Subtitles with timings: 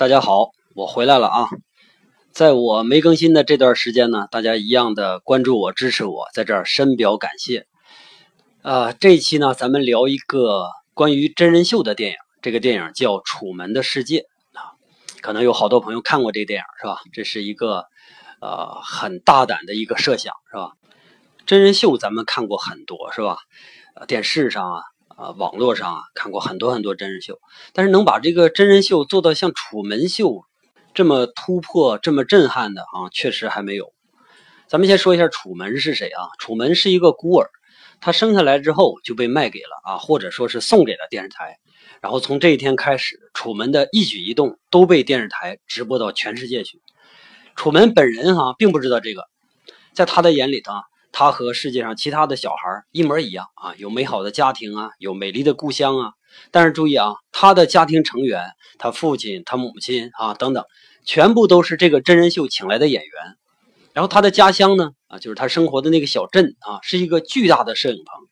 [0.00, 0.49] 大家好，
[0.90, 1.48] 回来了啊！
[2.32, 7.68] 在我没更新的这段时间呢，大家一样的关注我、支持我，在这儿深表感谢。
[8.62, 14.24] 啊，这一期呢，咱们聊一个关于真人秀的电影，这个电影叫《楚门的世界》
[14.58, 14.74] 啊，
[15.22, 16.98] 可能有好多朋友看过这电影是吧？
[17.12, 17.84] 这是一个
[18.40, 20.72] 呃很大胆的一个设想是吧？
[21.46, 23.38] 真人秀咱们看过很多是吧？
[24.08, 24.82] 电视上啊。
[25.16, 27.38] 啊，网络上啊看过很多很多真人秀，
[27.74, 30.28] 但是能把这个真人秀做到像《楚门秀》
[30.92, 33.92] 这么突破、这么震撼的啊，确实还没有。
[34.66, 36.28] 咱们先说一下楚门是谁啊？
[36.38, 37.48] 楚门是一个孤儿，
[38.00, 41.58] 他生下来之后就被卖给了啊，或者说是送给了电视台。
[42.00, 46.80] 然后从这一天开始，楚门的一举一动都被电视台直播到全世界去。
[47.56, 49.24] 楚门本人哈并不知道这个，
[49.92, 50.72] 在他的眼里头。
[51.12, 56.12] 他和世界上其他的小孩一模一样啊，有美好的家庭啊，有美丽的故乡啊。
[56.50, 60.64] 但是注意啊，他的家庭成员，他父亲、他母亲啊等等，
[61.04, 63.12] 全部都是这个真人秀请来的演员。
[63.92, 68.28] 然后他的家乡呢，啊，就是他生活的那个小镇啊，是一个巨大的摄影棚。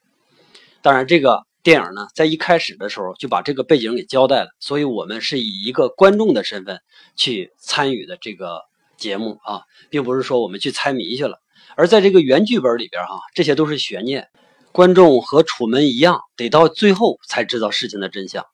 [0.81, 6.79] 当然，这个电影呢，在一开始的时候就把这个背景给交代了，所以我们是以一个观众的身份
[7.17, 8.62] 去参与的这个
[8.97, 11.41] 节目啊，并不是说我们去猜谜去了。
[11.79, 14.27] 而在这个原剧本里边，哈，这些都是悬念，
[14.73, 18.45] 观众和楚门一样，得到最后才知道事情的真相。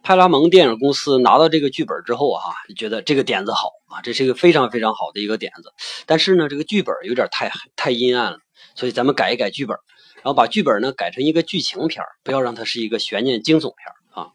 [0.00, 5.72] 派拉蒙电影公司拿到这个剧本之后，哈，觉得这个点子好啊，这是一个非常非常好的一个点子。
[6.06, 8.38] 但是呢，这个剧本有点太太阴暗了，
[8.76, 9.76] 所以咱们改一改剧本，
[10.18, 13.76] 然后把剧本呢改成一个剧情片，不要让它是一个悬念惊悚片
[14.12, 14.30] 啊。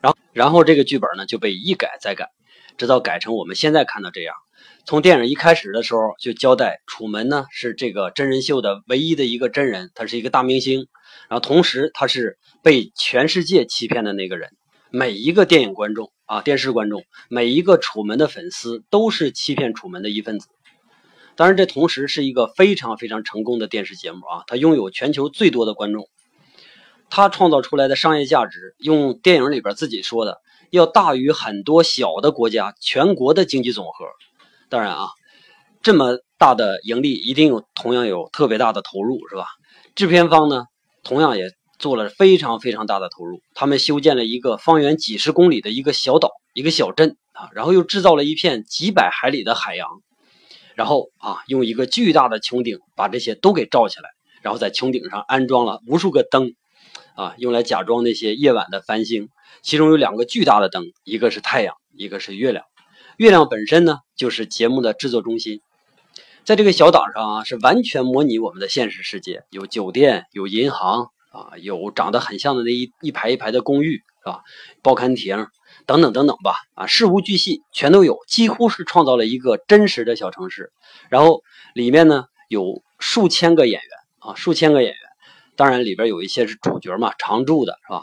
[0.00, 2.26] 然后，然后这个剧本呢就被一改再改，
[2.76, 4.34] 直到改成我们现在看到这样。
[4.86, 10.88] 从电影一开始的时候就交代，楚门呢是这个真人秀的唯一的一个真人，他是一个大明星，
[11.30, 14.50] 然后同时他是被全世界欺骗的那个人。
[14.90, 20.48] 每一个电影观众啊，电视观众，每一个楚门的粉丝都是欺骗楚门的一份子。
[21.34, 26.10] 当然，这同时是一个非常非常成功的电视节目啊，它拥有全球最多的观众，
[27.08, 34.04] 它创造出来的商业价值，用电影里边自己说的，要大于很多小的国家全国的经济总和。
[34.74, 35.06] 当然啊，
[35.84, 39.46] 这么大的盈利一定有同样有特别大的投入，是吧？
[39.94, 40.64] 制片方呢，
[41.04, 41.44] 同样也
[41.78, 43.40] 做了非常非常大的投入。
[43.54, 49.86] 他们修建了一个方圆几十公里的一个小岛，一个小镇啊，然后又制造了一片几百海里的海洋，
[50.74, 54.08] 然后啊，用一个巨大的穹顶把这些都给罩起来，
[54.42, 56.52] 然后在穹顶上安装了无数个灯，
[57.14, 59.28] 啊，用来假装那些夜晚的繁星。
[59.62, 62.64] 其中有两个巨大的灯，一个是太阳，一个是月亮。
[63.16, 65.60] 月亮本身呢，就是节目的制作中心。
[66.44, 74.42] 在这个小岛上啊，是完全模拟我们的现实世界，有酒店，有银行啊，有长得很像的那一一排一排的公寓，是吧？
[74.82, 75.46] 报刊亭
[75.86, 80.72] 等等等等吧，啊，事无巨细全都有，几乎是创造了一个真实的小城市。
[81.08, 81.42] 然后
[81.72, 84.98] 里面呢有数千个演员啊，数千个演员，
[85.54, 88.02] 当然里边有一些是主角嘛，常驻的是吧？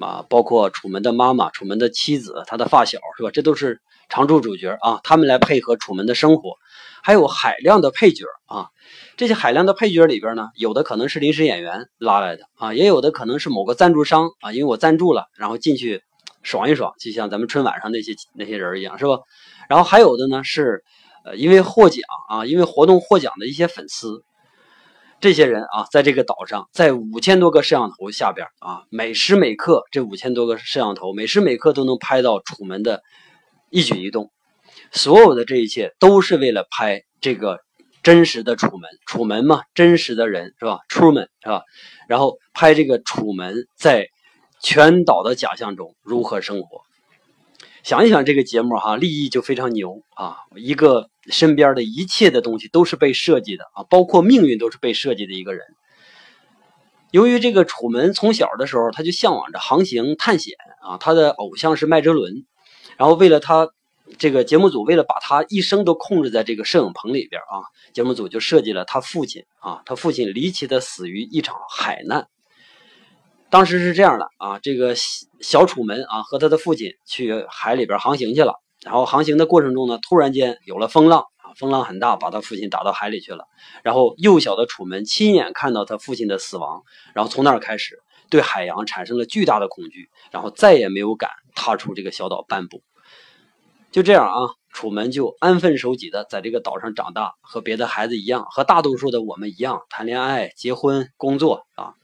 [0.00, 3.30] 啊，包括楚门的妈妈、楚门的妻子、他的发小是吧？
[3.30, 3.82] 这都是。
[4.08, 6.56] 常驻主角啊，他们来配合楚门的生活，
[7.02, 8.68] 还有海量的配角啊。
[9.16, 16.02] 这些海量的配角里边呢，有的可能是临时演员拉来的啊，也有的可能是某个赞助商啊，因为我赞助了，然后进去
[16.42, 19.18] 爽一爽，就像咱们春晚上那些那些人一样，是吧？
[19.68, 20.84] 然后还有的呢是，
[21.24, 24.22] 呃，因为获奖啊，因为活动获奖的一些粉丝，
[25.18, 33.02] 这些人啊，在这个岛上，在五千多个摄像头下边啊，每时每刻这五千多个摄像头，每时每刻都能拍到楚门的。
[33.76, 34.32] 一举一动，
[34.90, 37.60] 所有的这一切都是为了拍这个
[38.02, 38.88] 真实的楚门。
[39.04, 40.78] 楚门嘛，真实的人是吧？
[40.88, 41.60] 出门是吧？
[42.08, 44.08] 然后拍这个楚门在
[44.62, 46.80] 全岛的假象中如何生活。
[47.82, 50.38] 想一想这个节目哈，利益就非常牛啊！
[50.56, 55.66] 一个身边的一切的东西都是被设计的啊，包括命运都是被设计的一个人。
[57.10, 62.46] 由于这个楚门从小的时候他就向往着航行探险啊，他的偶像是麦哲伦。
[62.96, 63.68] 然后为了他，
[64.18, 72.28] 这个节目组为了把他一生都控制在这个摄影棚里边啊，节目组就设计了他父亲啊，他父亲离奇的死于一场海难。
[73.48, 74.94] 当时是这样的啊，这个
[75.40, 83.44] 小楚门啊和他的父亲去海里边航行去了，然后航行的过程中呢，突然间有了风浪啊，风浪很大，把他父亲打到海里去了。
[83.82, 86.82] 然后幼小的楚门亲眼看到他父亲的死亡，
[87.14, 87.98] 然后从那儿开始
[88.30, 92.84] 对海洋产生了巨大的恐惧，然后再也没有敢踏出这个小岛半步。
[93.90, 101.94] 就这样啊，楚门就安分守己的在这个岛上长大，和别的孩子一样，和大多数的我们一样，谈恋爱、结婚、工作啊。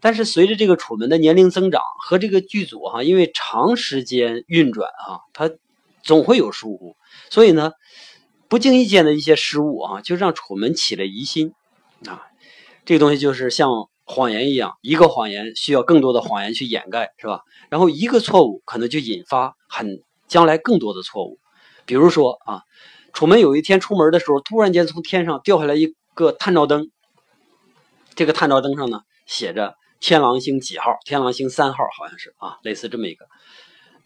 [0.00, 5.50] 但是随着这个楚门的年龄增长和这个剧组哈，因为长时间运转啊，他
[6.02, 6.96] 总会有疏忽，
[7.28, 7.72] 所以呢，
[8.48, 11.52] 不经意间的一些失误啊，就让楚门起了疑心
[12.06, 12.26] 啊。
[12.86, 13.70] 这个东西就是像
[14.10, 17.42] 谎言一样，一个谎言需要更多的谎言去掩盖，是吧？
[17.68, 21.38] 然后一个错误可能就引发很将来更多的错误。
[21.86, 22.62] 比如说啊，
[23.12, 26.90] 楚门有一天出门的时候，突然间从天上掉下来一个探照灯，
[28.14, 29.74] 这个探照灯上呢写着。
[30.02, 30.96] 天狼星几号？
[31.04, 33.26] 天狼星三号，好像是啊，类似这么一个。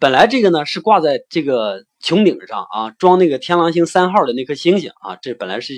[0.00, 5.72] 本来这个呢是挂在这个穹顶上啊，装那个天狼星三号的那颗星星啊，这本来是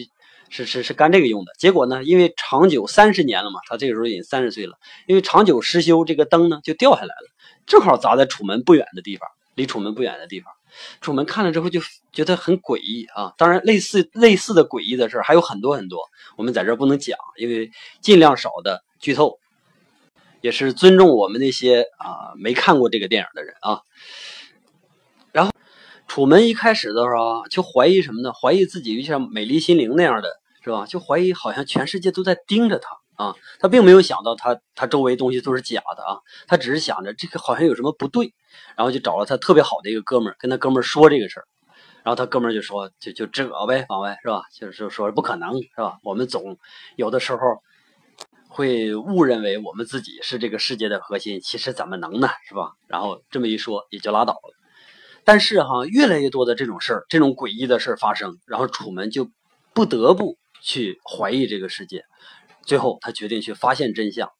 [0.48, 1.52] 是是是干这个用的。
[1.58, 7.30] 结果呢，因为长久三十年了嘛，他这个时候已经三十岁了，因为长久失修，这个灯呢就掉下来了，
[7.66, 10.52] 正好砸在楚门不远的地方，离楚门不远的地方。
[11.00, 11.80] 楚门看了之后就
[12.12, 13.32] 觉得很诡异啊。
[13.38, 16.00] 当然，类似类似的诡异的事还有很多很多，
[16.36, 17.70] 我们在这不能讲，因为
[18.00, 19.38] 尽量少的剧透。
[20.42, 23.80] 也是尊重我们那些啊没看过这个电影的人啊。
[26.06, 28.32] 楚门一开始的时候就怀疑什么呢？
[28.32, 30.28] 怀疑自己就像美丽心灵那样的
[30.62, 30.86] 是吧？
[30.86, 33.34] 就怀疑好像全世界都在盯着他啊。
[33.58, 36.18] 他并没有想到他他周围东西都是假的啊。
[36.46, 38.32] 他只是想着这个好像有什么不对，
[38.76, 41.46] 然后就找了他特别好的一个哥们儿，跟他哥们儿说这个事儿。
[42.02, 44.42] 然后他哥们儿就说：“就就这呗，往外是吧？
[44.54, 45.98] 就是说不可能是吧？
[46.04, 46.56] 我们总
[46.96, 47.38] 有的时候。”
[48.48, 52.28] 会误认为我们自己是这个世界的核心，其实怎么能呢？
[52.48, 52.72] 是吧？
[52.86, 54.55] 然后这么一说也就拉倒了。
[55.26, 59.28] 但是哈，越来越多的这种事儿，这种诡异的事儿发生，然后楚门就
[59.74, 62.04] 不得不去怀疑这个世界。
[62.62, 64.30] 最后他决定去发现真相。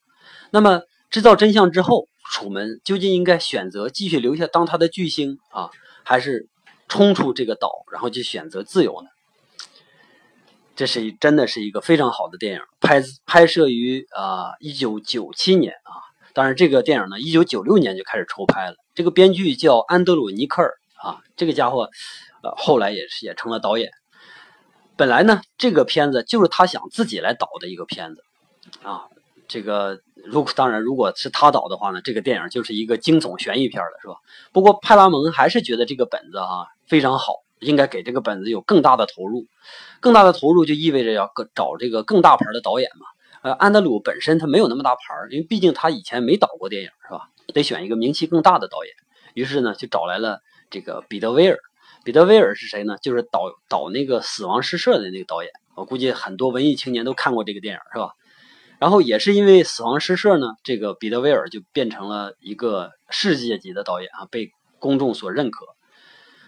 [0.51, 5.71] 那么知道真相之后，楚门究竟应该选择继续留下当他的巨星啊，
[6.05, 6.49] 还是
[6.87, 9.09] 冲出这个岛，然后去选择自由呢？
[10.77, 15.99] 这是真的是一个非常好的电影，拍拍摄于啊一九九七年啊，
[16.37, 18.77] 当然这个电影呢一九九六年就开始筹拍了。
[18.95, 21.89] 这个编剧叫安德鲁尼克尔啊，这个家伙
[22.43, 23.91] 呃后来也是也成了导演。
[24.97, 28.23] 本来呢这个片子就是他想自己来导的一个片子
[28.83, 29.07] 啊，
[29.49, 34.17] 这个如果当然如果是他导的话呢，这个电影就是一个惊悚悬疑片了，是吧？
[34.53, 37.33] 不过派拉蒙还是觉得这个本子啊非常好。
[37.61, 39.47] 应该给这个本子有更大的投入，
[39.99, 43.07] 更大的投入就意味着要找这个更大牌的导演嘛。
[43.47, 47.31] 呃，安德鲁本身他没有那么大牌，因为毕竟他以前没导过电影，是吧？
[47.55, 48.93] 得选一个名气更大的导演。
[49.35, 51.57] 于是呢，就找来了这个彼得威尔。
[52.03, 52.97] 彼得威尔是谁呢？
[53.01, 55.53] 就是导导那个《死亡诗社》的那个导演。
[55.77, 58.15] 我估计很多文艺青年都看过这个电影，是吧？
[58.81, 64.51] 然后也是因为《死亡诗社》呢，这个彼得威尔就变成了一个世界级的导演啊，被
[64.81, 65.67] 公众所认可。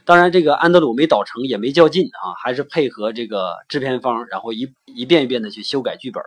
[0.04, 6.20] 当然，这个安德鲁没导成，也没较劲啊，还是配合这个制片方，然后一一遍一遍的去修改剧本。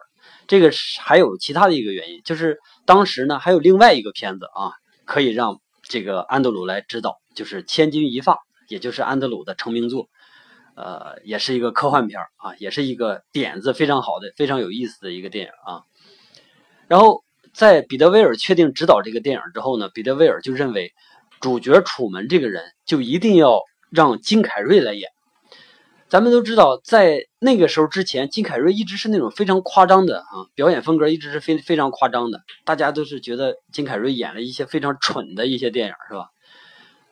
[0.51, 0.69] 这个
[0.99, 4.73] 还有其他的一个原因，就是当时呢还有另外一个片子啊，
[5.05, 8.33] 可以让这个安德鲁来指导，就是《千钧一发》，
[8.67, 10.09] 也就是安德鲁的成名作，
[10.75, 15.83] 呃，也是一个科幻片啊，也是一个点子非常好的、非常有意思的一个电影啊。
[16.89, 17.23] 然后
[17.53, 20.91] 在彼得威尔确定指导这个电影之后呢，彼得威尔就认为
[21.39, 23.61] 主角楚门这个人就一定要。
[23.93, 25.11] 让金凯瑞来演。
[26.11, 32.41] 咱们都知道，在那个时候之前，金凯瑞一直是那种非常夸张的啊，表演风格一直是非非常夸张的。
[32.65, 36.27] 大家都是觉得金凯瑞演了一些非常蠢的一些电影，是吧？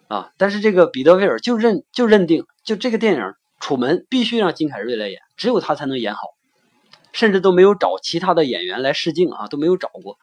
[0.10, 3.22] 啊，但是这个彼得威尔就认就认定，就这个电影
[3.62, 6.20] 《楚门》必须让金凯瑞来演，只有他才能演好，
[7.14, 10.18] 甚至都没有找其他的演员来试镜啊，都没有找过。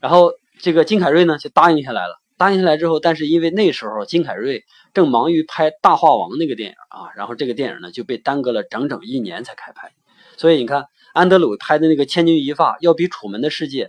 [0.00, 2.20] 然后这个金凯瑞呢，就答应下来了。
[2.36, 9.92] 答应下来之后，但是因为那时候金凯瑞正忙于拍《大话王》那个电影啊，然后这个电影呢就被耽搁了整整一年才开拍。
[10.36, 13.86] 所以你看，安德鲁拍的那个《千钧一发》要比《楚门的世界》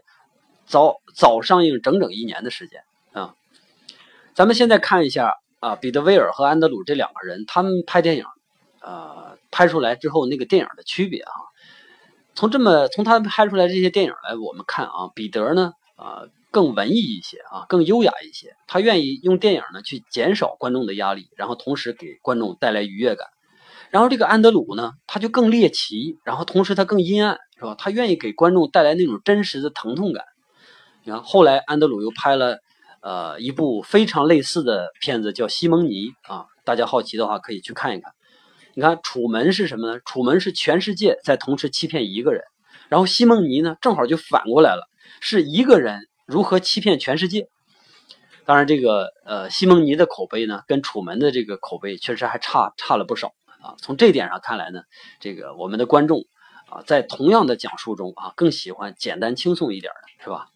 [0.67, 2.83] 早早上映整整一年的时间
[3.13, 3.33] 啊。
[4.35, 8.25] 咱们现在看一下啊，彼得威尔和安德鲁这两个人，他们拍电影，
[8.81, 11.31] 呃，拍出来之后那个电影的区别啊。
[12.35, 16.25] 从这么从他拍出来这些电影来，我们看啊，彼得呢，啊。
[16.55, 18.55] 更文艺一些啊，更优雅一些。
[18.65, 23.27] 他愿意用电影呢去减少观众的压力，然后同时给观众带来愉悦感。
[23.89, 27.75] 然后这个安德鲁呢，他就更猎奇，然后同时他更阴暗，是吧？
[27.77, 30.23] 他愿意给观众带来那种真实的疼痛感。
[31.03, 32.59] 你看，后来安德鲁又拍了
[33.01, 38.13] 呃一部非常类似的片子，叫《西蒙尼》啊，大家好奇的话可以去看一看。
[38.75, 39.99] 你看，楚门是什么呢？
[40.05, 42.43] 楚门是全世界在同时欺骗一个人，
[42.87, 44.87] 然后西蒙尼呢，正好就反过来了，
[45.19, 47.47] 是一个人如何欺骗全世界。
[48.45, 53.75] 当然，这个呃西蒙尼的口碑呢，跟楚门的这个口碑确实还差差了不少啊。
[53.79, 54.81] 从这点上看来呢，
[55.19, 56.25] 这个我们的观众
[56.69, 60.49] 啊，在同样的讲述中啊，更喜欢简单轻松一点的，是吧？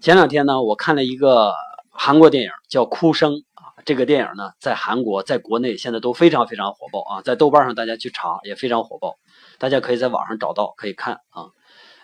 [0.00, 1.52] 前两天呢，我看了一个
[1.90, 3.32] 韩国电影叫《哭声》。
[3.54, 9.16] 啊这个电影呢，在韩国，在国内现在都非常非常火爆啊，在豆瓣上大家去查也非常火爆，
[9.58, 11.50] 大家可以在网上找到可以看啊。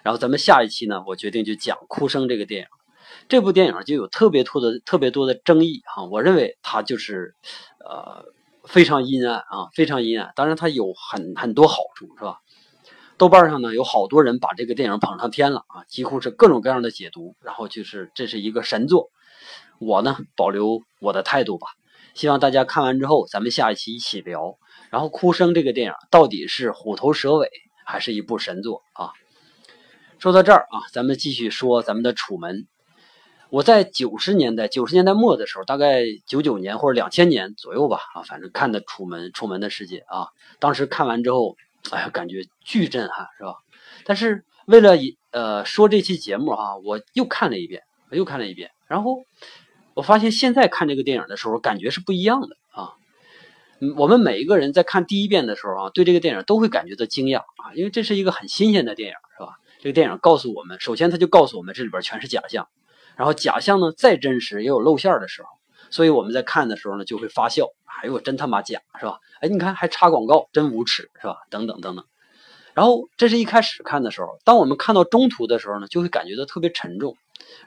[0.08, 2.66] 然后咱们下一期呢，我决定就讲《哭声》这个电影。
[3.28, 7.34] 这部电影就有特别多的特别多的争议哈，我认为它就是
[7.84, 8.24] 呃
[8.64, 10.32] 非常阴暗啊，非常阴暗。
[10.34, 12.38] 当然它有很很多好处是吧？
[13.18, 19.10] 豆瓣上呢有好多人把这个电影捧上天了啊，几乎是各种各样的解读，然后就是这是一个神作。
[19.78, 21.66] 我呢，保留我的态度吧。
[22.14, 24.56] 希望大家看完之后，咱们下一期一起聊。
[24.88, 27.50] 然后，《哭声》这个电影到底是虎头蛇尾，
[27.84, 29.12] 还是一部神作啊？
[30.18, 32.56] 说到这儿啊，咱们继续说咱们的《楚门》。
[33.50, 41.56] 我在九十年代、九十年代末的时候，大概九九年或者两千年左右吧啊，反正看的《楚门》《楚门的世界》啊，当时看完之后，
[41.90, 43.54] 哎呀，感觉巨震撼，是吧？
[44.04, 44.96] 但是为了
[45.30, 49.22] 呃说这期节目哈，我又看了一遍，我又看了一遍，然后。
[49.94, 52.94] 我发现现在看这个电影的时候，感觉是不一样的啊。
[53.80, 59.56] 嗯，我们每一个人在看第一遍的时候啊，对这个电影都会感觉到惊讶啊，因为这是一个很新鲜的电影，是吧？
[59.78, 62.68] 这个电影告诉我们，首先它就告诉我们这里边全是假象，
[63.16, 65.48] 然后假象呢再真实也有露馅的时候，
[65.90, 67.66] 所以我们在看的时候呢就会发笑，
[68.02, 69.18] 哎呦真他妈假，是吧？
[69.40, 71.36] 哎，你看还插广告，真无耻，是吧？
[71.48, 72.04] 等等等等。
[72.74, 77.16] 然后这是一开始看的时候，当我们看到中途的时候呢，就会感觉到特别沉重，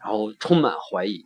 [0.01, 1.25] 然后充满怀疑。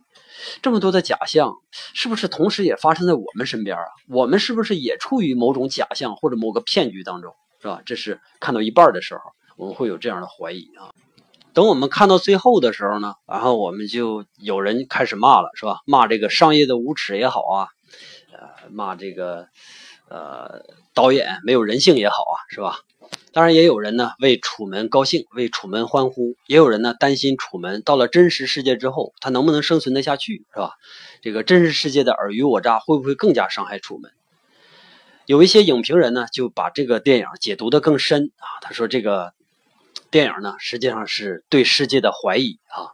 [0.60, 1.54] 这么多的假象，
[1.94, 3.84] 是不是同时也发生在我们身边啊？
[4.08, 7.80] 我们是不是也处于某种假象或者某个骗局当中，是吧？
[7.86, 9.20] 这是看到一半的时候，
[9.56, 10.92] 我们会有这样的怀疑啊。
[11.52, 15.80] 等我们看到最后的时候呢，然后我们就有人开始骂了，是吧？
[15.86, 17.68] 骂这个商业的无耻也好啊，
[18.32, 19.48] 呃，骂这个
[20.10, 20.60] 呃
[20.92, 22.80] 导演没有人性也好啊，是吧？
[23.32, 30.72] 当然也有人呢为楚门高兴，为楚门欢呼；也有人呢担心楚门到了真实世界之后，他能不能生存得下去，是吧？
[31.22, 34.10] 这个真实世界的尔虞我诈会不会更加伤害楚门？
[35.24, 39.32] 有一些影评人呢就把这个电影解读得更深啊，他说这个
[40.10, 42.92] 电影呢实际上是对世界的怀疑啊，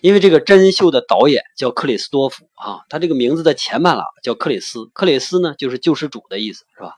[0.00, 6.94] 因为这个真人秀的导演叫克里斯多夫啊，他这个名字的前半拉叫克里斯，克里斯呢就是救世主的意思，是吧？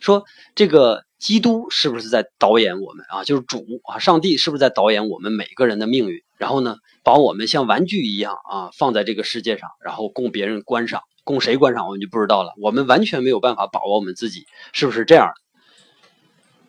[0.00, 0.24] 说
[0.54, 1.04] 这个。
[1.18, 3.24] 基督是不是在导演我们啊？
[3.24, 6.22] 就是主啊，上帝是不是在导演我们每个人的命运？
[6.36, 12.52] 然后呢，把我们像玩具一样啊，放在这个世界上，然后供别人观赏，供谁观赏我们就不知道了。
[12.62, 15.32] 我们完全没有办法把握我们自己是不是这样。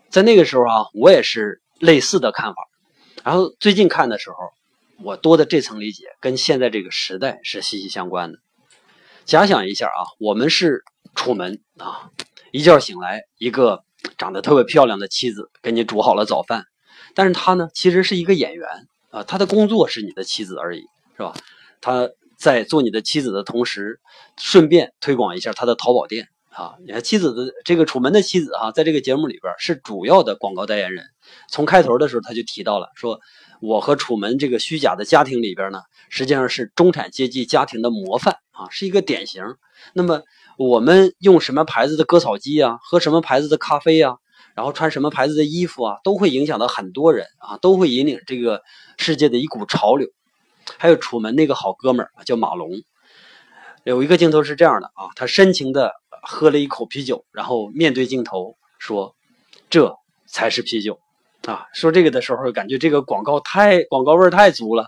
[0.09, 2.67] 在那个时候啊，我也是类似的看法。
[3.23, 4.35] 然后最近看的时候，
[5.03, 8.39] 我多的这层理解跟现在这个时代是息息相关的。
[9.25, 10.83] 假想一下啊，我们是
[11.15, 12.11] 楚门啊，
[12.51, 13.83] 一觉醒来一个。
[14.17, 16.63] 长得特别漂亮的妻子给你煮好了早饭，
[17.15, 20.83] 但是他呢，其实是一个演员啊，他的工作是你的妻子而已，
[21.17, 21.33] 是吧？
[21.81, 23.99] 他在做你的妻子的同时，
[24.37, 26.75] 顺便推广一下他的淘宝店啊。
[26.85, 31.05] 你看，妻子的这个楚门的妻子哈，在这个节目里边是主要的广告代言人。
[31.49, 33.19] 从开头的时候他就提到了，说
[33.61, 39.43] 我和楚门这个虚假的家庭里边呢，实际上是中产阶级家庭的模范啊，是一个典型。
[39.93, 40.21] 那么。
[40.61, 44.17] 我们用什么牌子的割草机啊，喝什么牌子的咖啡啊，
[44.55, 48.61] 然后穿什么牌子的衣服啊，都会影响到很多人啊，都会引领这个
[48.97, 50.09] 世界的一股潮流。
[50.77, 52.71] 还有楚门那个好哥们儿叫马龙，
[53.85, 59.15] 有一个镜头是这样的啊，他深情的喝了一口啤酒，然后面对镜头说
[59.69, 59.95] ：“这
[60.27, 60.99] 才是啤酒。”
[61.47, 64.87] 啊，说这个的时候，感觉这个广告太广告味太足了。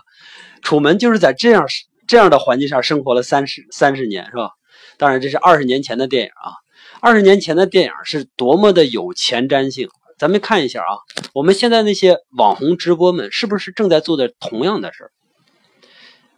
[0.60, 1.66] 楚门就是在这样
[2.06, 4.50] 这样的环境下生活了三十三十年，是吧？
[4.98, 6.52] 当然，这是二十年前的电影啊！
[7.00, 9.88] 二十年前的电影是多么的有前瞻性。
[10.18, 11.00] 咱们看一下啊，
[11.32, 15.10] 我们现在那些网红直播们是不是正在做的同样的事儿？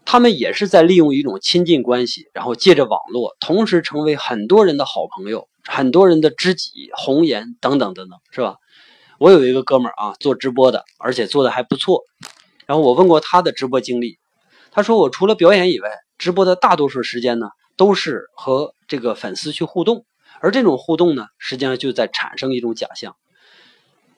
[0.05, 8.57] 他们也是在利用一种亲近关系，然后借着网络，同时成为很多人的好朋友、很多人的知己、红颜等等等等，是吧？
[9.19, 12.03] 我有一个哥们儿啊，做直播的，而且做的还不错。
[12.67, 14.19] 然后我问过他的直播经历，
[14.71, 17.49] 他说我除了表演以外，直播的大多数时间呢。
[17.77, 20.07] 都是和这个粉丝去互动，
[20.41, 23.17] 而这种互动呢，实际上就在产生一种假象，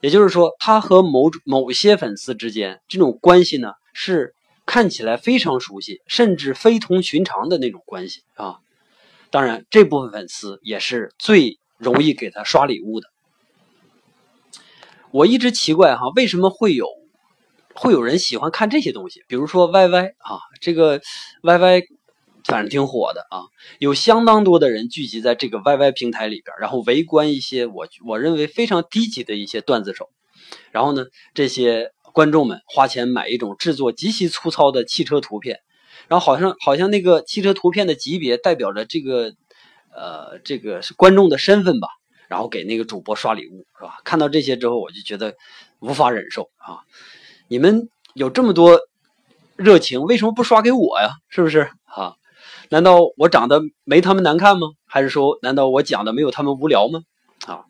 [0.02, 4.35] 也就是说，他和某某些粉丝之间这种关系呢，是
[4.66, 8.58] 看起来非常熟悉，甚至非同寻常的那种关系啊。
[9.30, 13.08] 当然，这部分粉丝也是最容易给他刷礼物的。
[15.11, 16.88] 我一直奇怪哈，为什么会有
[17.75, 19.25] 会有人喜欢看这些东西？
[19.28, 21.00] 比如说 YY 啊，这个
[21.42, 21.85] YY
[22.44, 23.42] 反正挺火的啊，
[23.78, 30.08] 有相当多的人聚集在这个 YY 平台里边，然后围观一些我我认为非常低级的一些段子手。
[30.70, 35.61] 然后呢，这些观众们花钱买一种制作极其粗糙的汽车图片，
[36.08, 39.35] 然后好像好像那个汽车图片的级别代表着这个
[39.94, 41.88] 呃这个是观众的身份吧。
[42.26, 43.99] 然后给那个主播刷礼物，是吧？
[44.02, 45.37] 看到这些之后，我就觉得
[45.78, 46.80] 无法忍受啊！
[47.49, 48.80] 你们有这么多
[49.54, 51.11] 热情，为什么不刷给我呀？
[51.28, 52.16] 是不是啊？
[52.70, 54.68] 难道我长得没他们难看吗？
[54.87, 57.02] 还是说，难道我讲的没有他们无聊吗？
[57.46, 57.66] 啊，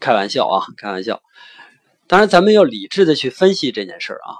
[0.00, 1.22] 开玩笑啊，开玩笑。
[2.06, 4.36] 当然，咱们要理智的去分析这件事儿啊。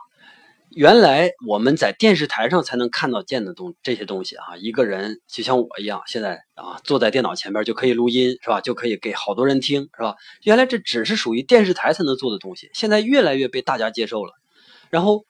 [0.71, 8.61] 原来我们在电视台上才能看到见的东这些东西啊，一个人就像我一样，现在啊坐在电脑前边就可以录音，是吧？
[8.61, 10.17] 就可以给好多人听，是吧？
[10.43, 14.33] 原来这只是属于电视台才能做的东西，现在越来越被大家接受了。
[14.91, 15.25] 然后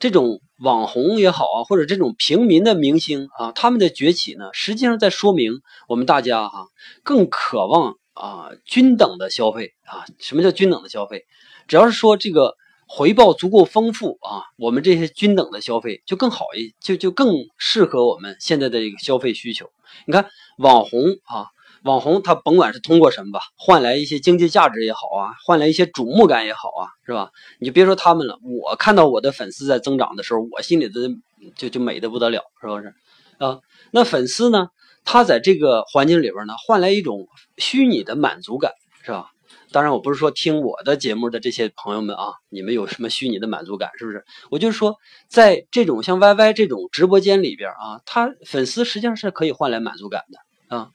[0.00, 6.66] 这种网红也好啊，或者这种平民的明星啊，他们的崛起呢，实际上在说明我们大家哈
[7.04, 10.04] 更渴望啊均等的消费啊。
[10.18, 11.24] 什么叫均等的消费？
[11.68, 12.56] 只要是说这个。
[12.94, 19.70] 回报足够丰富啊，我们这些均等的消费就更好一，就就更适合我们现在的一个消费需求。
[20.06, 20.28] 你看
[20.58, 21.46] 网红啊，
[21.84, 27.30] 网红他甭管是通过什么吧，换来一些经济价值也好啊，换来一些瞩目感也好啊，是吧？
[27.60, 31.08] 你就别说他们了，我看到我的粉丝在增长的时候，我心里的
[31.56, 32.92] 就就美的不得了，是不是？
[33.38, 34.68] 啊，那粉丝呢，
[35.06, 37.26] 他在这个环境里边呢，换来一种
[37.56, 39.30] 虚拟的满足感，是吧？
[39.72, 44.24] 当然，我不是说听我的节目的这些朋友们啊，你们有什么虚拟的满足感，是不是？
[44.50, 44.96] 我就是说，
[45.28, 50.90] 在这种像 YY 这种直播间里边啊，他粉丝实际上是可以换来满足感的啊。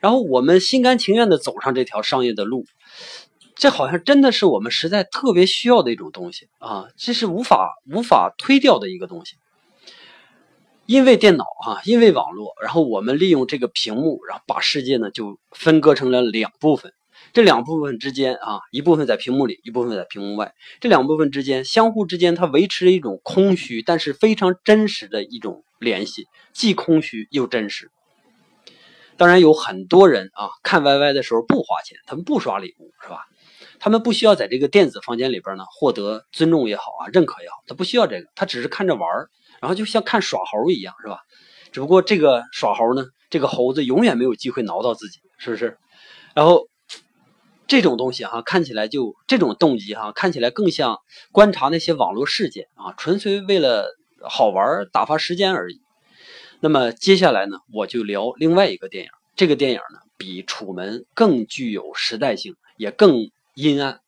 [0.00, 2.64] 然后我们心甘情愿的走上这条商业的路，
[3.54, 9.36] 这好像真的是我们实在特别需要的一种东西啊，这是无法无法推掉的一个东西。
[10.86, 16.92] 因为电脑啊，因为网络，然后我们利用这个屏幕，然后把世界呢就分割成了两部分。
[17.32, 20.52] 这两部分之间啊，一部分在屏幕里，一部分在屏幕外。
[20.80, 27.90] 这两部分之间相互之间，它维持着一种空虚，但是非常真实的一种联系，既空虚又真实。
[29.16, 33.26] 当然，有很多人啊，看 YY 的时候不花钱，他们不刷礼物，是吧？
[33.78, 39.08] 他们不需要在这个电子房间里边呢获得尊重也好啊，认可也好，他不需要这个，他只是看着玩
[39.60, 41.20] 然后就像看耍猴一样，是吧？
[41.70, 45.78] 只不过这个耍猴呢，这个猴子永远没有机会挠到自己，是不是？
[46.34, 46.66] 然后。
[47.70, 50.98] 这种东西哈，看起来就这种动机哈，看起来更像
[51.30, 55.80] 观察那些网络事件啊，纯粹为了好玩打发时间而已。
[56.58, 59.10] 那么接下来呢，我就聊另外一个电影。
[59.36, 64.00] 这个电影呢，比《楚门》更具有时代性，也更阴暗，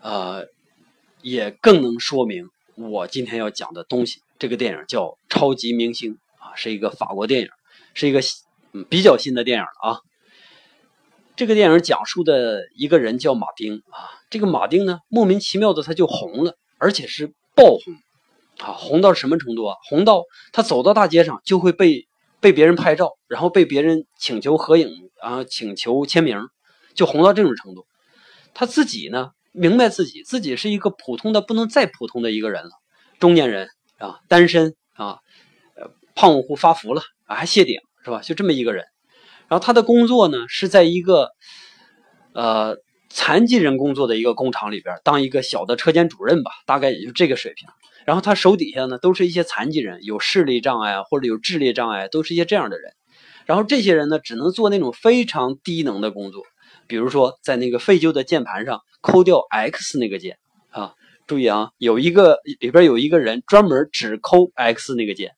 [0.00, 0.46] 呃，
[1.20, 4.22] 也更能说明我今天要讲的东西。
[4.38, 7.48] 这个电影叫《超级明星》啊，是一个法国电影，
[7.92, 8.20] 是一个
[8.72, 10.00] 嗯比较新的电影了啊。
[11.36, 17.94] 这个电影讲述的一个人叫马丁啊，这个马丁呢，莫名其妙的他就红了，而且是爆红，
[18.58, 19.74] 啊，红到什么程度啊？
[19.88, 22.06] 红到他走到大街上就会被
[22.38, 26.38] 被别人拍照，然后被别人请求合影啊，请求签名，
[26.94, 27.84] 就红到这种程度。
[28.54, 32.70] 他自己呢，明白自己自己是一个普通的不能再普通的一个人了，
[33.18, 33.68] 中年人
[33.98, 35.18] 啊，单身啊，
[35.74, 38.20] 呃，胖乎发福了啊，还谢顶是吧？
[38.20, 38.84] 就这么一个人。
[39.48, 41.30] 然后他的工作呢，是在一个，
[42.32, 42.78] 呃，
[43.10, 47.68] 残疾人工作的一个工厂里边当一个小的车间主任吧，大概也就这个水平。
[48.04, 52.92] 然后他手底下呢，都是一些残疾人，有视力障碍啊，或者有智力障碍，都是一些这样的人。
[53.46, 56.42] 然后这些人呢，只能做那种非常低能的工作，
[56.86, 60.38] 比如说在那个废旧的键盘上抠掉 X 那个键
[60.70, 60.94] 啊。
[61.26, 65.32] 注意啊，有一个里边有一个人专门只抠 X 那个键。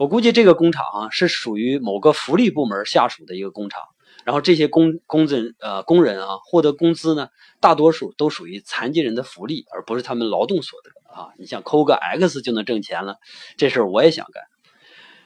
[0.00, 3.82] 我估计这个工厂啊是属于某个福利部门下属的一个工厂，
[4.24, 7.28] 然后这些工工人呃工人啊获得工资呢，
[7.60, 11.28] 大多数都属于残疾人的福利，而不是他们劳动所得啊。
[11.36, 13.18] 你想抠个 X 就能挣钱了，
[13.58, 14.42] 这事儿我也想干。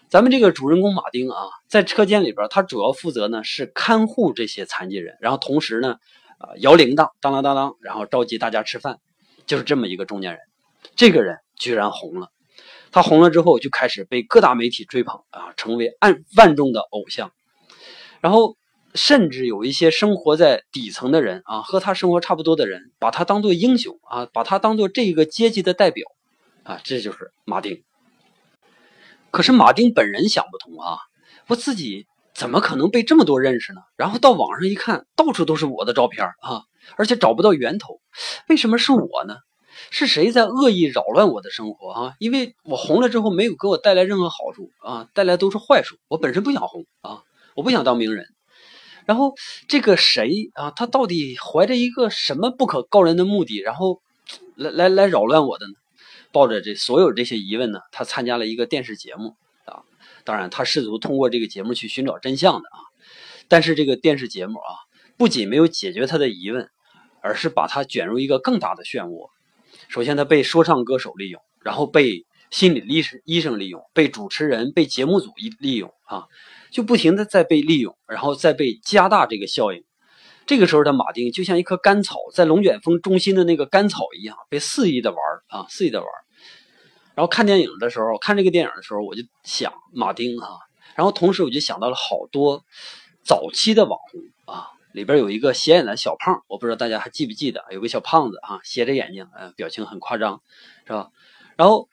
[0.09, 1.37] 咱们这个主人公马丁啊，
[1.69, 5.99] 在车间里边，他主要负责呢是看护这些残疾人，然后同时呢，
[6.59, 8.99] 摇铃铛，当当当当，然后召集大家吃饭，
[9.47, 10.41] 就是这么一个中年人。
[10.97, 12.31] 这个人居然红了。
[12.95, 17.33] 他红了之后，就开始被各大媒体追捧啊，成为万万众的偶像。
[18.21, 18.57] 然后，
[18.95, 26.07] 甚至有一些生活在底层的人啊，和他生活差不多的人，把他当做英雄啊，把他当做这个阶级的代表，
[26.63, 27.83] 啊，这就是马丁。
[29.33, 30.99] 可是马丁本人想不通啊，
[31.49, 33.81] 我自己怎么可能被这么多认识呢？
[33.97, 36.63] 然后到网上一看，到处都是我的照片啊，
[36.97, 38.01] 而且找不到源头，
[38.49, 39.39] 为什么是我呢？
[39.91, 42.15] 是谁在恶意扰乱我的生活啊？
[42.19, 45.97] 因为我红了之后没有给我带来任何好处啊，带来都是坏处。
[46.09, 47.23] 我本身不想红啊，
[47.55, 48.27] 我不想当名人。
[49.07, 49.35] 然后
[49.69, 54.01] 这个谁啊，他到底怀着一个什么不可告人的目的，然后
[54.57, 55.75] 来来来扰乱我的呢？
[56.33, 59.83] 抱着这所有这些疑问呢，他参加了一个电视节目啊。
[60.25, 62.79] 当然，他试图通过这个节目去寻找真相的啊。
[63.47, 64.73] 但是这个电视节目啊，
[65.19, 66.71] 不仅没有解决他的疑问，
[67.21, 69.29] 而是把他卷入一个更大的漩涡。
[69.89, 76.25] 首先，他被说唱歌手利用，然后被心理医生医生利用，被主持人、被节目组利用啊，
[76.71, 79.85] 就不停的在被利用，然后再被加大这个效应。
[80.47, 85.19] 这个时候的马丁就像一棵干草，在龙卷风中心的那个干草一样，被肆意的玩
[85.49, 86.09] 啊，肆意的玩。
[87.15, 90.49] 然后看电影的时候，看这个电影的时候，我就想马丁啊，
[90.97, 92.63] 然后同时我就想到了好多
[93.25, 94.74] 早期的网红啊。
[94.95, 100.41] 里边有一个斜眼的小胖，我不知道大家还记不记得，有个小胖子啊，斜着眼睛，呃，表情很夸张，
[100.87, 101.11] 是吧？
[101.57, 101.89] 然后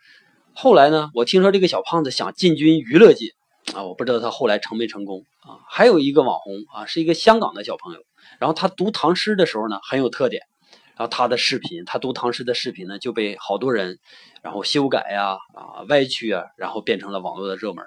[0.53, 3.33] 后来呢，我听说这个小胖子想进军娱乐界
[3.73, 5.57] 啊，我不知道他后来成没成功啊。
[5.67, 8.03] 还有一个网红啊，是一个香港的小朋友，
[8.37, 10.43] 然后他读唐诗的时候呢很有特点，
[10.95, 13.97] 然后他的视频，他读唐诗的视频呢就被好多人
[14.43, 17.83] 然后修改呀啊歪曲啊，然后变成了网络的热门。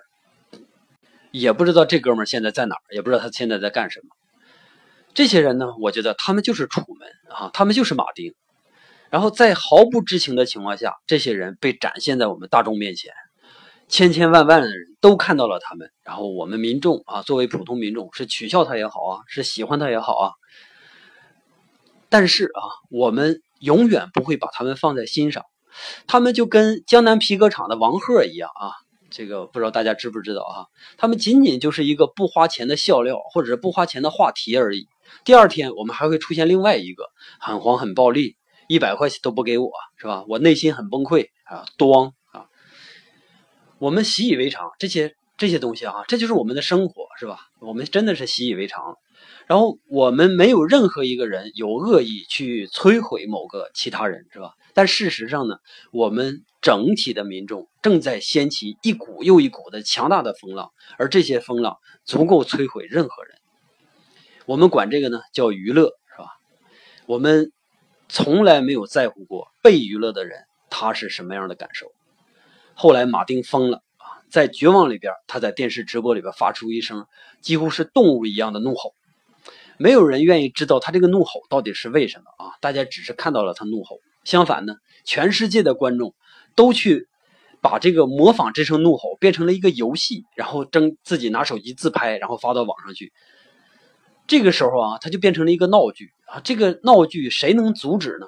[1.31, 4.09] 也不知道这哥们现在在哪儿，也不知道他现在在干什么。
[5.15, 8.35] 这些人呢，我觉得他们就是楚门啊，他们就是马丁，
[9.11, 13.13] 然后在毫不知情的情况下，这些人被展现在我们大众面前，
[13.87, 20.33] 千千万万的人都看到了他们，然后我们民众啊，作为普通民众是取笑他也好啊，是喜欢他也好啊，
[22.09, 25.45] 但是啊，我们永远不会把他们放在心上，
[26.09, 28.73] 他们就跟江南皮革厂的王鹤一样啊。
[29.11, 30.67] 这个不知道大家知不知道啊？
[30.97, 34.89] 他们仅仅就是一个不花钱的笑料，或者是不花钱的话题而已。
[35.25, 38.37] 第二天我们还会出现另外一个很黄很暴力，
[38.69, 40.25] 一百块钱都不给我，是吧？
[40.29, 42.47] 我内心很崩溃啊，咣啊！
[43.79, 47.39] 我们习以为常这些这些东西啊，这就是我们的生活，是吧？
[47.61, 48.97] 我们真的是习以为常。
[49.47, 54.55] 然后我们没有任何一个人有恶意去摧毁某个其他人，是吧？
[54.73, 55.57] 但事实上呢，
[55.93, 63.37] 我们整体的民众正在掀起一股又一股的强大的风浪，而这些风浪足够摧毁任何人。
[64.47, 66.29] 我们管这个呢叫娱乐，是吧？
[67.07, 67.51] 我们
[68.09, 71.87] 从来没有在乎过被娱乐的人他是什么样的感受。
[72.75, 77.07] 后来马丁疯了啊，在绝望里边，他在电视直播里边发出一声
[77.41, 78.95] 几乎是动物一样的怒吼。
[79.79, 82.53] 没有人愿意知道他这个怒吼到底是为什么啊！
[82.61, 83.99] 大家只是看到了他怒吼。
[84.25, 86.15] 相反呢，全世界的观众
[86.55, 87.09] 都去
[87.61, 93.13] 把这个模仿这声怒吼变成了一个游戏，然后争自己拿手机自拍，然后发到网上去。
[94.27, 96.41] 这个时候啊，它就变成了一个闹剧啊！
[96.41, 98.27] 这个闹剧谁能阻止呢？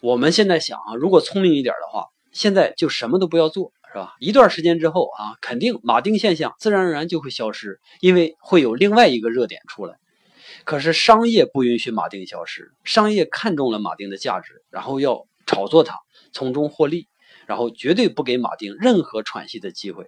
[0.00, 4.14] 我们现在想啊，如果聪明一点的话，现在就什么都不要做，是吧？
[4.18, 9.96] 一段时间之后啊，肯定马丁现象自然而然就会消失，因为会有另外一个热点出来。
[10.64, 16.00] 可是商业不允许马丁消失，商业看中了马丁的价值，然后要炒作它，
[16.32, 17.06] 从中获利，
[17.46, 20.06] 然后绝对不给马丁任何喘息的机会。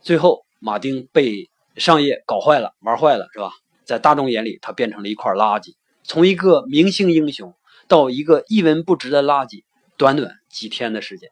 [0.00, 3.52] 最后，马丁被商业搞坏了，玩坏了，是吧？
[3.84, 7.54] 在大众眼里，他变成了一块垃圾，从一个明星英雄
[7.86, 9.64] 到一个一文不值的垃圾，
[9.96, 11.30] 短短几天的时间。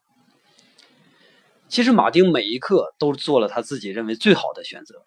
[1.69, 5.03] 其实，马丁每一刻都做了他自己认为最好的选择，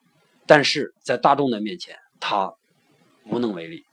[0.45, 2.55] 但是在大众的面前，他。
[3.27, 3.83] 无能为力。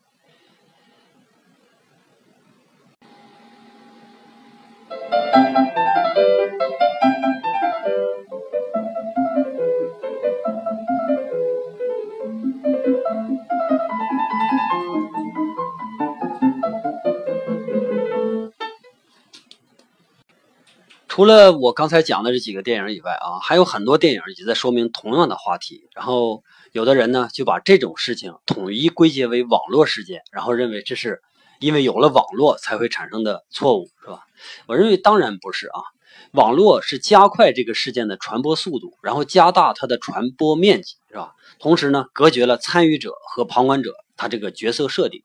[21.13, 26.43] 除了我刚才讲的这几个电影以外啊，还有很多电影也在说明同样的话题，然后。
[26.73, 31.21] 有的人呢，就把这种事情统一归结为网络事件，然后认为这是
[31.61, 34.21] 因为有了网络才会产生的错误，是吧？
[34.67, 35.83] 我认为当然不是啊，
[36.31, 41.35] 网络是加快这个事件的传播速度，然后加大它的传播面积，是吧？
[41.59, 45.23] 同时呢，隔绝了参与者和旁观者他这个角色设定，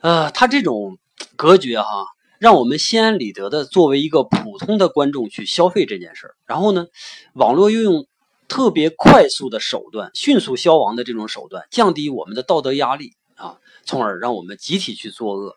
[0.00, 0.98] 呃，他这种
[1.36, 2.06] 隔绝哈，
[2.38, 6.86] 让我们心安理得的作为一个普通的观众去消费这件事儿，然后呢，
[7.34, 8.06] 网络又用。
[8.50, 15.54] 特别快速的手段，迅速消亡的这种手段，降低我们的道德压力啊，从而让我们集体去作恶。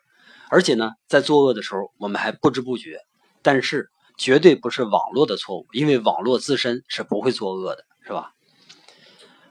[0.50, 3.00] 而且呢，在作恶的时候，我们还不知不觉。
[3.42, 8.34] 但是绝对不是网络的错误，因为网络自身是不会作恶的，是吧？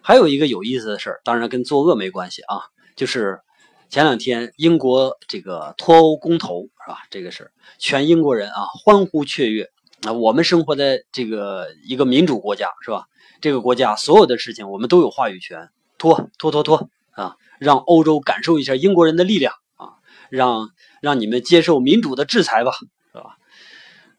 [0.02, 2.60] 还有一个有意思的事儿，当然跟作恶没关系啊，
[2.94, 3.40] 就是
[3.90, 6.98] 前两天英国这个脱欧公投是吧？
[7.10, 9.68] 这个事全英国人啊欢呼雀跃
[10.06, 10.12] 啊！
[10.12, 13.06] 我们生活在这个一个民主国家是吧？
[13.40, 19.98] 这个国家所有的事情我们都有话语权，脱脱脱脱啊，让欧洲感受一下英国人的力量啊，
[20.28, 20.68] 让
[21.02, 22.70] 让你们接受民主的制裁吧，
[23.12, 23.38] 是吧？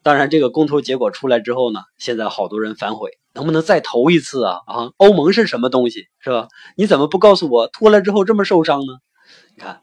[0.02, 3.12] 当然，这个公投结果出来之后呢，现在好多人反悔。
[3.32, 4.58] 能不能再投一次啊？
[4.66, 6.48] 啊，欧盟是什么东西，是吧？
[6.76, 8.98] 你怎么不告诉我脱了之后这么受伤呢？
[9.54, 9.82] 你看，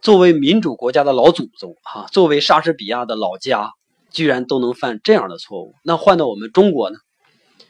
[0.00, 3.72] 作为民主国家的老祖宗啊，作为莎士比亚的老家，
[4.10, 5.74] 居然都能犯这样的错误。
[5.82, 6.96] 那换到我们中国呢？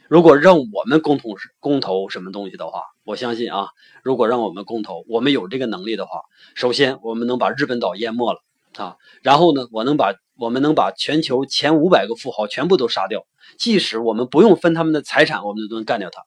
[0.06, 3.68] 如果让我们共同公投什么东西的话，我相信啊，
[4.04, 6.20] 如果让我们公投，我们有这个能力的话，
[6.54, 8.38] 首先我们能把日本岛淹没了
[8.76, 13.26] 啊，然后呢，我能把我们能把全球前五百个富豪全部都杀掉。
[13.58, 16.22] 即使我们不用分他们的财产，我们都能干掉他。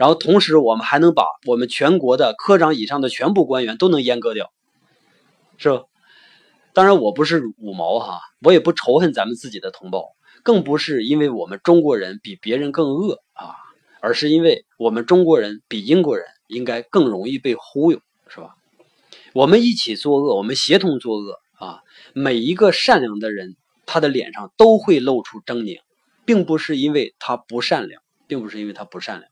[0.00, 4.50] 然后同时，我们还能把我们全国的科长以上的全部官员都能阉割掉，
[5.58, 5.82] 是吧？
[6.72, 10.06] 当然，我不是五毛哈，我也不仇恨咱们自己的同胞，
[10.42, 13.56] 更不是因为我们中国人比别人更恶啊，
[14.00, 18.54] 而是因为我们中国人比英国人应该更容易被忽悠，是吧？
[19.34, 21.82] 我们一起作恶，我们协同作恶啊！
[22.14, 25.80] 每一个善良的人，他的脸上都会露出狰狞。
[26.24, 29.30] 并不是因为他不善良，并不是因为他不善良，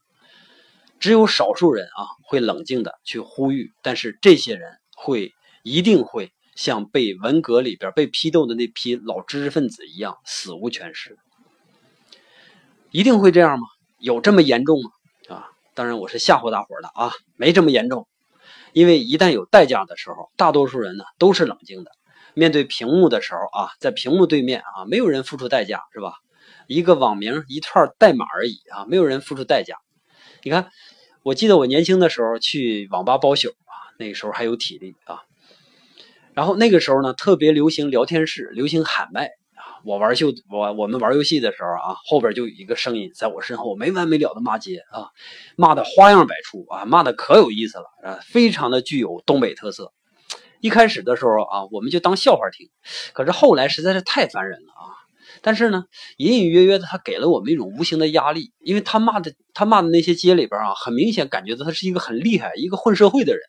[0.99, 5.33] 只有少数人啊会冷静的去呼吁，但是这些人会
[5.63, 11.17] 一定会像被文革里边被批斗的那批老知识分子一样死无全尸，
[12.91, 13.65] 一定会这样吗？
[13.97, 14.89] 有这么严重吗？
[15.35, 18.07] 啊，当然我是吓唬大伙的啊，没这么严重，
[18.73, 21.91] 因为一旦有代价的时候，大多数人呢都是冷静的，
[22.33, 26.13] 面对屏幕的时候啊，在屏幕对面啊，没有人付出代价，是吧？
[26.67, 29.77] 一个网名，一串代码而已啊，没有人付出代价。
[30.43, 30.69] 你看，
[31.23, 35.23] 我记得我年轻的时候去网吧包宿啊，那时候还有体力啊。
[36.33, 39.83] 然后那个时候呢，特别流行聊天室，流行喊麦啊。
[39.83, 45.09] 我玩秀，我我们玩游戏的时候啊，后边就有一个声音在我身后没完没了的骂街啊，
[45.57, 49.91] 骂的花样百出啊，骂的可有意思了啊，非常的具有东北特色。
[50.61, 52.69] 一开始的时候啊，我们就当笑话听，
[53.13, 54.98] 可是后来实在是太烦人了啊。
[55.41, 55.85] 但是呢，
[56.17, 63.41] 隐隐约约的，他给了我们一种无形的压力，因为他骂的他骂的那些街里边啊，很明显感觉到他是一个很厉害、一个混社会的人，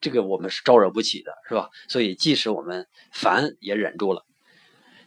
[0.00, 1.68] 这个我们是招惹不起的，是吧？
[1.88, 4.22] 所以即使我们烦也忍住了。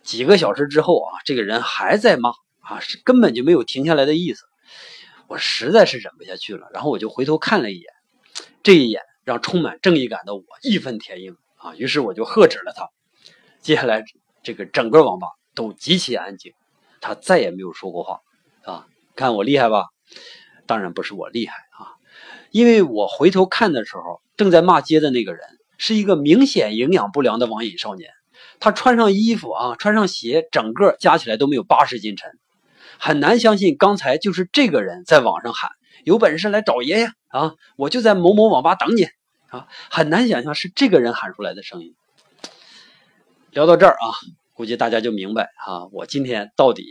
[0.03, 4.43] 几个小时之后啊，这个人还在骂啊，是根本就没有停下来的意思。
[5.27, 7.91] 我实在是忍不下去了，然后我就回头看了一眼，
[8.63, 12.87] 这一眼让充满正义感的我义愤填膺啊，于是我就喝止了他。
[13.61, 14.03] 接下来
[14.43, 15.27] 这个整个网吧。
[15.57, 16.53] 都极其安静，
[17.01, 18.21] 他再也没有说过话，
[18.63, 19.87] 啊，看我厉害吧？
[20.67, 21.97] 当然不是我厉害啊，
[22.51, 25.41] 因为我回头看的时候，正在骂街的那个人
[25.79, 28.11] 是一个明显营养不良的网瘾少年，
[28.59, 32.37] 他穿上衣服啊，穿上鞋，整个加起来都没有八十斤沉，
[32.99, 35.71] 很难相信刚才就是这个人在网上喊
[36.03, 39.07] 有本事来找爷爷啊，我就在某某网吧等你
[39.49, 41.95] 啊，很难想象是这个人喊出来的声音。
[43.49, 44.13] 聊到这儿啊。
[44.57, 46.83] 估计大家就明白哈，我今天到底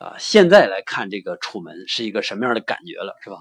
[0.00, 3.36] 啊，现在来看这个楚门是一个什么样的感觉了，是吧？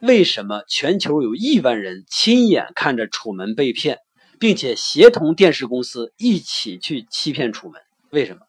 [0.00, 4.00] 为什么全球有亿万人亲眼看着楚门被骗，
[4.38, 7.80] 并且协同电视公司一起去欺骗楚门？
[8.10, 8.40] 为什么？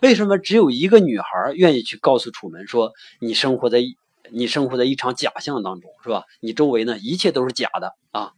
[0.00, 3.80] 为什么只有一个女孩愿意去告诉楚门说，你生活在
[4.30, 6.22] 你生活在一场假象当中，是吧？
[6.38, 8.30] 你周围呢一切都是假的啊？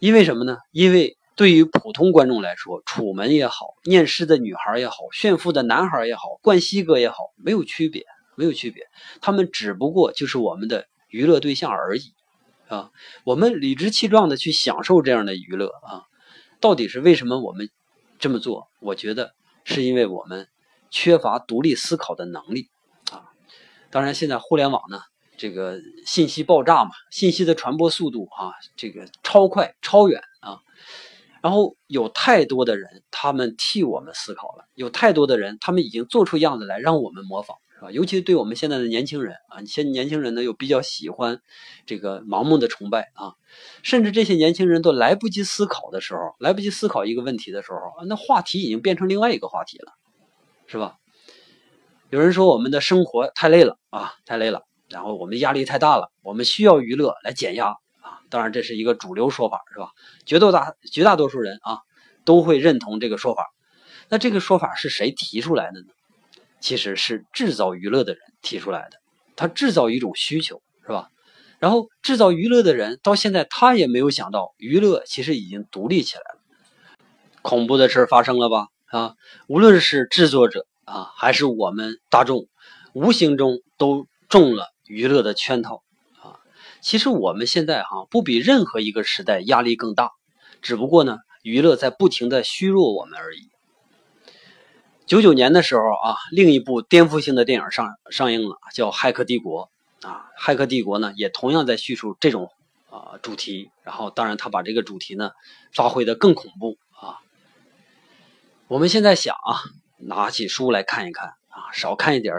[0.00, 0.56] 因为什么呢？
[0.72, 1.16] 因为。
[1.40, 8.84] 对于普通观众来说，楚门也好，念诗的女孩也好，炫富的男孩也好，冠希哥也好，没有区别，没有区别。
[9.22, 12.12] 他们只不过就是我们的娱乐对象而已，
[12.68, 12.90] 啊，
[13.24, 16.04] 我们理直气壮的去享受这样的娱乐啊。
[16.60, 17.70] 到底是为什么我们
[18.18, 18.68] 这么做？
[18.78, 19.32] 我觉得
[19.64, 20.46] 是因为我们
[20.90, 22.68] 缺乏独立思考的能力
[23.10, 23.32] 啊。
[23.90, 25.00] 当然，现在互联网呢，
[25.38, 30.60] 这个信息爆炸嘛，信息的传播速度啊，这个超快、超远啊。
[31.42, 37.90] 然后有太多的人，他们替我们思考了；有太多的人，他们已经做出样子来让我们模仿，是吧？
[37.90, 41.40] 尤其对我们现在的年轻人啊，现年轻人呢又比较喜欢
[41.86, 43.34] 这个盲目的崇拜啊，
[43.82, 49.92] 甚至这些年轻人都来不及思考的时候，来不及思考一个问题的时候，那话题已经变成另外一个话题了，
[50.66, 50.96] 是吧？
[52.10, 57.76] 有人说我们的生活太累了啊，太累了，然后我们压力太大了，我们需要娱乐来减压。
[58.30, 59.90] 当然，这是一个主流说法，是吧？
[60.24, 61.80] 绝大绝大多数人啊，
[62.24, 63.44] 都会认同这个说法。
[64.08, 65.88] 那这个说法是谁提出来的呢？
[66.60, 68.98] 其实是制造娱乐的人提出来的，
[69.34, 71.10] 他制造一种需求，是吧？
[71.58, 76.40] 然后制造娱乐的人到现在他也没有想到，娱乐其实已经独立起来了。
[77.42, 78.68] 恐怖的事发生了吧？
[78.86, 79.14] 啊，
[79.46, 82.46] 无论是制作者啊，还是我们大众，
[82.92, 85.82] 无形中都中了娱乐的圈套。
[86.80, 90.12] 其实我们现在哈不比任何一个时代压力更大，
[90.62, 93.48] 只不过呢，娱乐在不停的虚弱我们而已。
[95.06, 99.68] 九九年的时候啊，另一部颠覆性的电影上上映了，叫《骇客帝国》
[100.08, 102.48] 啊，《骇客帝国》呢也同样在叙述这种
[102.88, 105.32] 啊主题，然后当然他把这个主题呢
[105.74, 107.18] 发挥的更恐怖啊。
[108.68, 109.58] 我们现在想啊，
[109.98, 112.36] 拿起书来看一看啊，少看一点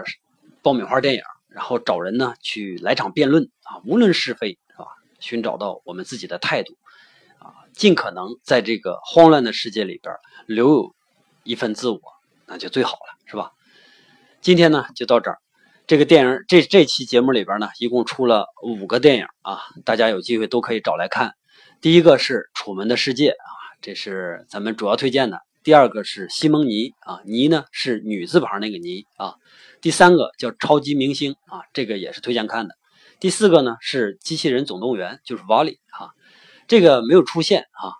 [0.62, 1.22] 爆米花电影，
[1.54, 4.86] 然后找人呢去来场辩论啊，无论是非是吧？
[5.20, 6.76] 寻找到我们自己的态度
[7.38, 10.14] 啊，尽可能在这个慌乱的世界里边
[10.46, 10.94] 留有
[11.44, 12.00] 一份自我，
[12.46, 13.52] 那就最好了，是吧？
[14.40, 15.38] 今天呢就到这儿，
[15.86, 21.34] 这个电影这这期节目里边呢，一共出了五个电影啊，大家有机会都可以找来看。
[21.80, 25.40] 第一个是《楚门的世界》啊，这是咱们主要推荐的。
[25.62, 29.36] 第二个是西蒙尼啊，尼呢是女字旁那个尼啊。
[29.82, 32.76] 第三个叫超级明星啊，这个也是推荐看的。
[33.18, 36.12] 第四个呢是机器人总动员，就是瓦力哈，
[36.68, 37.92] 这个没有出现啊。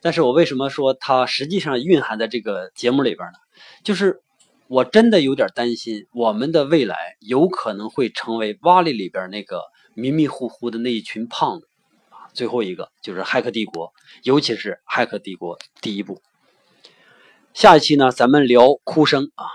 [0.00, 3.38] 但是我为什么说它实际上蕴含在这个节目里边呢？
[3.82, 4.22] 就是
[4.68, 9.62] 我真的有点担心，我们的未来有可能会成为瓦力里边那个
[9.94, 11.66] 迷迷糊糊的那一群胖子
[12.10, 12.30] 啊。
[12.34, 13.88] 最后一个就是《骇客帝国》，
[14.22, 16.22] 尤其是《骇客帝国》第一部。
[17.52, 19.46] 下一期呢，咱们聊哭声啊，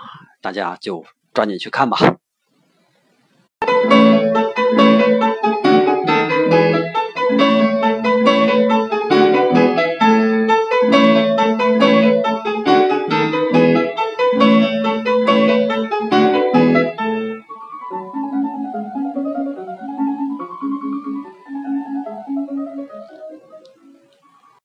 [0.42, 2.21] 大家就抓紧去看吧。